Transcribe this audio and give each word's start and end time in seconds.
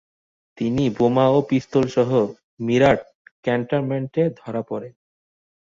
তিনি 0.57 0.83
বোমা 0.89 1.25
ও 1.29 1.37
পিস্তলসহ 1.49 2.09
মীরাট 2.59 2.99
ক্যান্টনমেন্টে 3.43 4.23
ধরা 4.39 4.61
পড়েন। 4.61 4.93